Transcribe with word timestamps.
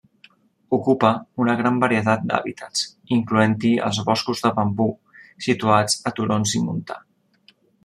Ocupa 0.77 1.09
una 1.43 1.53
gran 1.59 1.77
varietat 1.83 2.23
d'hàbitats, 2.31 2.87
incloent-hi 3.17 3.75
els 3.91 4.01
boscos 4.09 4.43
de 4.47 4.53
bambú 4.57 4.89
situats 5.51 6.01
a 6.13 6.17
turons 6.21 6.57
i 6.61 6.65
montà. 6.67 7.01